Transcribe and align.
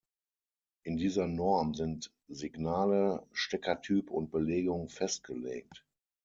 In 0.81 0.97
dieser 0.97 1.27
Norm 1.27 1.75
sind 1.75 2.11
Signale, 2.27 3.23
Steckertyp 3.33 4.09
und 4.09 4.33
-belegung 4.33 4.89
festgelegt. 4.89 5.85